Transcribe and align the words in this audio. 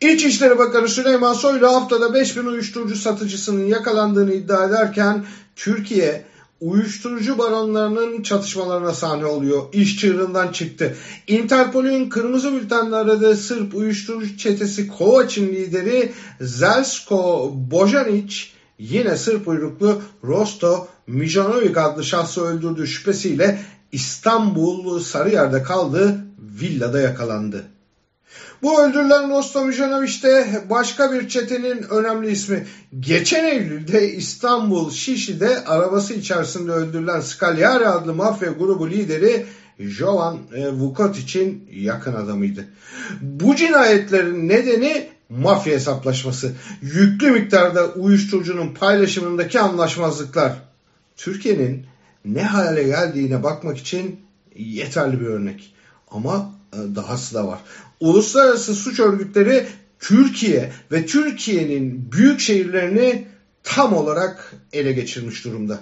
İçişleri 0.00 0.58
Bakanı 0.58 0.88
Süleyman 0.88 1.32
Soylu 1.32 1.68
haftada 1.68 2.14
5000 2.14 2.46
uyuşturucu 2.46 2.96
satıcısının 2.96 3.66
yakalandığını 3.66 4.34
iddia 4.34 4.64
ederken 4.64 5.24
Türkiye 5.56 6.24
uyuşturucu 6.60 7.38
baronlarının 7.38 8.22
çatışmalarına 8.22 8.94
sahne 8.94 9.26
oluyor. 9.26 9.62
İş 9.72 10.00
çığırından 10.00 10.52
çıktı. 10.52 10.96
Interpol'ün 11.26 12.08
kırmızı 12.08 12.52
bültenle 12.52 12.96
aradığı 12.96 13.36
Sırp 13.36 13.74
uyuşturucu 13.74 14.36
çetesi 14.36 14.88
Kovaç'ın 14.88 15.46
lideri 15.46 16.12
Zelsko 16.40 17.52
Bojanic 17.70 18.36
yine 18.78 19.16
Sırp 19.16 19.48
uyruklu 19.48 20.02
Rosto 20.24 20.88
Mijanovic 21.06 21.80
adlı 21.80 22.04
şahsı 22.04 22.40
öldürdüğü 22.40 22.86
şüphesiyle 22.86 23.60
İstanbul 23.92 25.00
Sarıyer'de 25.00 25.62
kaldığı 25.62 26.24
villada 26.38 27.00
yakalandı. 27.00 27.64
Bu 28.62 28.82
öldürülen 28.82 29.30
Rostom 29.30 29.70
Ivanoviç 29.70 30.24
de 30.24 30.64
başka 30.70 31.12
bir 31.12 31.28
çetenin 31.28 31.82
önemli 31.82 32.30
ismi. 32.30 32.66
Geçen 33.00 33.44
Eylül'de 33.44 34.12
İstanbul 34.12 34.90
Şişli'de 34.90 35.64
arabası 35.64 36.14
içerisinde 36.14 36.72
öldürülen 36.72 37.20
Scagliari 37.20 37.86
adlı 37.86 38.14
mafya 38.14 38.50
grubu 38.50 38.90
lideri 38.90 39.46
Jovan 39.78 40.38
e, 40.54 40.68
Vukotic'in 40.68 41.68
yakın 41.72 42.14
adamıydı. 42.14 42.64
Bu 43.20 43.56
cinayetlerin 43.56 44.48
nedeni 44.48 45.08
mafya 45.28 45.74
hesaplaşması. 45.74 46.52
Yüklü 46.82 47.30
miktarda 47.30 47.86
uyuşturucunun 47.86 48.74
paylaşımındaki 48.74 49.60
anlaşmazlıklar. 49.60 50.52
Türkiye'nin 51.16 51.86
ne 52.24 52.42
hale 52.42 52.82
geldiğine 52.82 53.42
bakmak 53.42 53.78
için 53.78 54.20
yeterli 54.56 55.20
bir 55.20 55.26
örnek. 55.26 55.74
Ama 56.10 56.59
dahası 56.72 57.34
da 57.34 57.46
var. 57.46 57.58
Uluslararası 58.00 58.74
suç 58.74 59.00
örgütleri 59.00 59.66
Türkiye 59.98 60.72
ve 60.92 61.06
Türkiye'nin 61.06 62.12
büyük 62.12 62.40
şehirlerini 62.40 63.26
tam 63.62 63.92
olarak 63.92 64.54
ele 64.72 64.92
geçirmiş 64.92 65.44
durumda. 65.44 65.80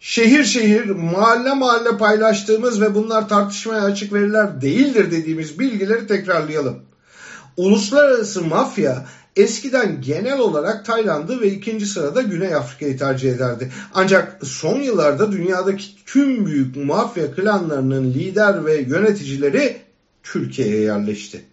Şehir 0.00 0.44
şehir, 0.44 0.84
mahalle 0.84 1.54
mahalle 1.54 1.96
paylaştığımız 1.96 2.80
ve 2.80 2.94
bunlar 2.94 3.28
tartışmaya 3.28 3.82
açık 3.82 4.12
veriler 4.12 4.60
değildir 4.60 5.10
dediğimiz 5.10 5.58
bilgileri 5.58 6.06
tekrarlayalım. 6.06 6.82
Uluslararası 7.56 8.44
mafya 8.44 9.06
eskiden 9.38 10.00
genel 10.00 10.38
olarak 10.38 10.84
Tayland'ı 10.84 11.40
ve 11.40 11.50
ikinci 11.50 11.86
sırada 11.86 12.22
Güney 12.22 12.54
Afrika'yı 12.54 12.98
tercih 12.98 13.32
ederdi. 13.32 13.72
Ancak 13.94 14.46
son 14.46 14.80
yıllarda 14.80 15.32
dünyadaki 15.32 16.04
tüm 16.06 16.46
büyük 16.46 16.76
mafya 16.76 17.32
klanlarının 17.34 18.04
lider 18.04 18.64
ve 18.64 18.76
yöneticileri 18.76 19.76
Türkiye'ye 20.22 20.80
yerleşti. 20.80 21.44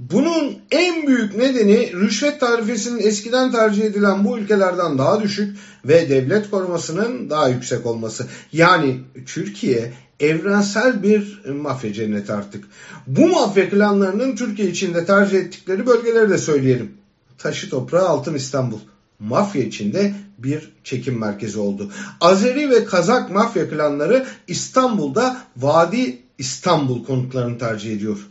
Bunun 0.00 0.58
en 0.70 1.06
büyük 1.06 1.36
nedeni 1.36 1.92
rüşvet 1.92 2.40
tarifesinin 2.40 2.98
eskiden 2.98 3.52
tercih 3.52 3.84
edilen 3.84 4.24
bu 4.24 4.38
ülkelerden 4.38 4.98
daha 4.98 5.22
düşük 5.22 5.58
ve 5.84 6.10
devlet 6.10 6.50
korumasının 6.50 7.30
daha 7.30 7.48
yüksek 7.48 7.86
olması. 7.86 8.26
Yani 8.52 9.00
Türkiye 9.26 9.92
evrensel 10.20 11.02
bir 11.02 11.44
mafya 11.44 11.92
cenneti 11.92 12.32
artık. 12.32 12.64
Bu 13.06 13.28
mafya 13.28 13.70
klanlarının 13.70 14.36
Türkiye 14.36 14.68
içinde 14.68 15.04
tercih 15.04 15.38
ettikleri 15.38 15.86
bölgeleri 15.86 16.30
de 16.30 16.38
söyleyelim. 16.38 16.92
Taşı 17.38 17.70
toprağı 17.70 18.08
Altın 18.08 18.34
İstanbul. 18.34 18.80
Mafya 19.18 19.62
içinde 19.62 20.14
bir 20.38 20.72
çekim 20.84 21.18
merkezi 21.18 21.58
oldu. 21.58 21.92
Azeri 22.20 22.70
ve 22.70 22.84
Kazak 22.84 23.30
mafya 23.30 23.70
klanları 23.70 24.26
İstanbul'da 24.48 25.36
Vadi 25.56 26.18
İstanbul 26.38 27.04
konutlarını 27.04 27.58
tercih 27.58 27.92
ediyor. 27.92 28.29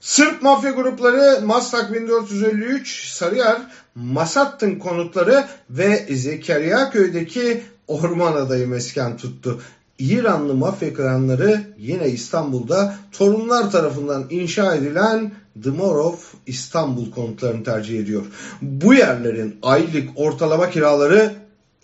Sırp 0.00 0.42
mafya 0.42 0.70
grupları 0.70 1.46
Maslak 1.46 1.92
1453, 1.92 3.08
Sarıyer, 3.08 3.56
Masattın 3.94 4.74
konutları 4.74 5.44
ve 5.70 6.06
Zekeriya 6.16 6.90
köydeki 6.90 7.62
Orman 7.88 8.32
Adayı 8.32 8.68
mesken 8.68 9.16
tuttu. 9.16 9.60
İranlı 9.98 10.54
mafya 10.54 10.94
klanları 10.94 11.62
yine 11.78 12.08
İstanbul'da 12.08 12.94
torunlar 13.12 13.70
tarafından 13.70 14.26
inşa 14.30 14.74
edilen 14.74 15.32
Dmorov 15.64 16.16
İstanbul 16.46 17.10
konutlarını 17.10 17.64
tercih 17.64 18.00
ediyor. 18.00 18.26
Bu 18.62 18.94
yerlerin 18.94 19.56
aylık 19.62 20.08
ortalama 20.16 20.70
kiraları 20.70 21.34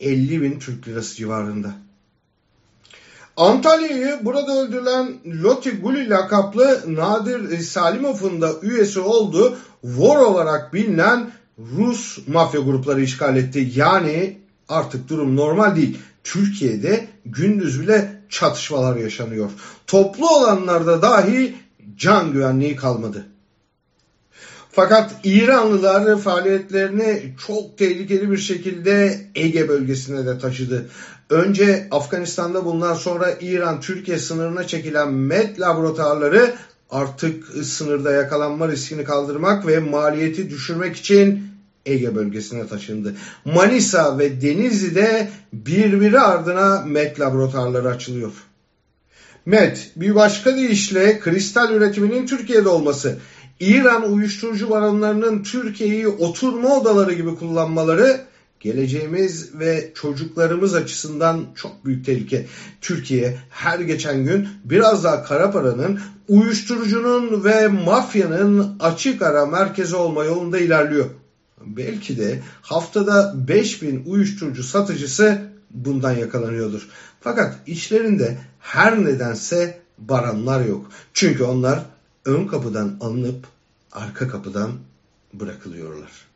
50 0.00 0.42
bin 0.42 0.58
Türk 0.58 0.88
lirası 0.88 1.16
civarında. 1.16 1.85
Antalya'yı 3.36 4.20
burada 4.22 4.60
öldürülen 4.60 5.08
Loti 5.42 5.70
Guli 5.70 6.10
lakaplı 6.10 6.82
Nadir 6.86 7.60
Salimov'un 7.60 8.40
da 8.40 8.52
üyesi 8.62 9.00
olduğu 9.00 9.56
Vor 9.84 10.16
olarak 10.16 10.74
bilinen 10.74 11.30
Rus 11.58 12.18
mafya 12.28 12.60
grupları 12.60 13.02
işgal 13.02 13.36
etti. 13.36 13.72
Yani 13.74 14.38
artık 14.68 15.08
durum 15.08 15.36
normal 15.36 15.76
değil. 15.76 15.98
Türkiye'de 16.24 17.08
gündüz 17.26 17.80
bile 17.80 18.22
çatışmalar 18.28 18.96
yaşanıyor. 18.96 19.50
Toplu 19.86 20.28
olanlarda 20.28 21.02
dahi 21.02 21.54
can 21.96 22.32
güvenliği 22.32 22.76
kalmadı. 22.76 23.26
Fakat 24.76 25.10
İranlılar 25.24 26.18
faaliyetlerini 26.18 27.22
çok 27.46 27.78
tehlikeli 27.78 28.30
bir 28.30 28.38
şekilde 28.38 29.20
Ege 29.34 29.68
bölgesine 29.68 30.26
de 30.26 30.38
taşıdı. 30.38 30.86
Önce 31.30 31.88
Afganistan'da 31.90 32.64
bulunan 32.64 32.94
sonra 32.94 33.34
İran-Türkiye 33.40 34.18
sınırına 34.18 34.66
çekilen 34.66 35.12
MED 35.12 35.58
laboratuvarları 35.58 36.54
artık 36.90 37.44
sınırda 37.64 38.12
yakalanma 38.12 38.68
riskini 38.68 39.04
kaldırmak 39.04 39.66
ve 39.66 39.78
maliyeti 39.78 40.50
düşürmek 40.50 40.96
için 40.96 41.48
Ege 41.86 42.14
bölgesine 42.14 42.66
taşındı. 42.66 43.14
Manisa 43.44 44.18
ve 44.18 44.42
Denizli'de 44.42 45.30
birbiri 45.52 46.20
ardına 46.20 46.84
MED 46.86 47.20
laboratuvarları 47.20 47.88
açılıyor. 47.88 48.32
MED 49.46 49.76
bir 49.96 50.14
başka 50.14 50.56
deyişle 50.56 51.18
kristal 51.18 51.74
üretiminin 51.74 52.26
Türkiye'de 52.26 52.68
olması, 52.68 53.18
İran 53.60 54.12
uyuşturucu 54.12 54.70
baronlarının 54.70 55.42
Türkiye'yi 55.42 56.08
oturma 56.08 56.80
odaları 56.80 57.12
gibi 57.12 57.34
kullanmaları 57.34 58.20
geleceğimiz 58.60 59.58
ve 59.58 59.90
çocuklarımız 59.94 60.74
açısından 60.74 61.44
çok 61.54 61.84
büyük 61.84 62.06
tehlike. 62.06 62.46
Türkiye 62.80 63.38
her 63.50 63.78
geçen 63.78 64.24
gün 64.24 64.48
biraz 64.64 65.04
daha 65.04 65.24
kara 65.24 65.50
paranın, 65.50 66.00
uyuşturucunun 66.28 67.44
ve 67.44 67.68
mafyanın 67.68 68.76
açık 68.80 69.22
ara 69.22 69.46
merkezi 69.46 69.96
olma 69.96 70.24
yolunda 70.24 70.58
ilerliyor. 70.58 71.06
Belki 71.66 72.18
de 72.18 72.42
haftada 72.62 73.34
5000 73.48 74.04
uyuşturucu 74.06 74.62
satıcısı 74.62 75.38
bundan 75.70 76.12
yakalanıyordur. 76.12 76.88
Fakat 77.20 77.54
içlerinde 77.66 78.38
her 78.60 79.04
nedense 79.04 79.78
baranlar 79.98 80.64
yok. 80.64 80.86
Çünkü 81.14 81.44
onlar 81.44 81.82
ön 82.26 82.46
kapıdan 82.46 82.96
alınıp 83.00 83.46
arka 83.92 84.28
kapıdan 84.28 84.72
bırakılıyorlar. 85.32 86.26